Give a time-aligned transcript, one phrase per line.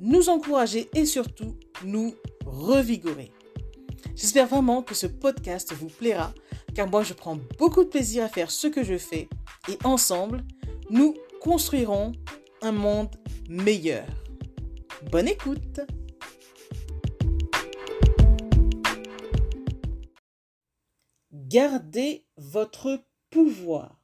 [0.00, 3.32] nous encourager et surtout nous revigorer.
[4.14, 6.32] J'espère vraiment que ce podcast vous plaira
[6.74, 9.28] car moi je prends beaucoup de plaisir à faire ce que je fais
[9.68, 10.44] et ensemble,
[10.90, 12.12] nous construirons
[12.62, 13.14] un monde
[13.48, 14.06] meilleur.
[15.10, 15.80] Bonne écoute
[21.32, 24.02] Gardez votre pouvoir.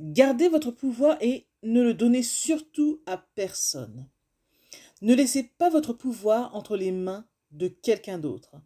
[0.00, 4.10] Gardez votre pouvoir et ne le donnez surtout à personne.
[5.02, 8.56] Ne laissez pas votre pouvoir entre les mains de quelqu'un d'autre.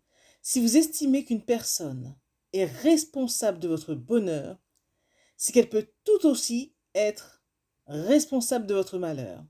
[0.42, 2.16] Si vous estimez qu'une personne
[2.52, 4.58] est responsable de votre bonheur,
[5.36, 7.42] c'est qu'elle peut tout aussi être
[7.86, 9.44] responsable de votre malheur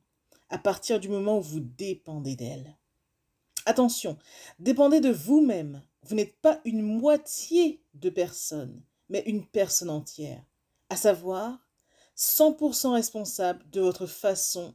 [0.51, 2.77] à partir du moment où vous dépendez d'elle.
[3.67, 4.19] Attention,
[4.59, 5.83] dépendez de vous-même.
[6.03, 10.45] Vous n'êtes pas une moitié de personne, mais une personne entière,
[10.91, 11.59] à savoir
[12.17, 14.75] 100% responsable de votre façon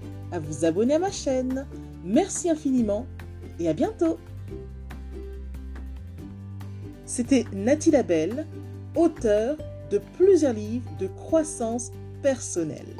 [0.31, 1.65] à vous abonner à ma chaîne.
[2.03, 3.05] Merci infiniment
[3.59, 4.17] et à bientôt.
[7.05, 8.47] C'était Nathalie Labelle,
[8.95, 9.57] auteure
[9.89, 11.91] de plusieurs livres de croissance
[12.21, 12.95] personnelle.